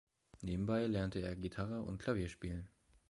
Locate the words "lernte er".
0.87-1.35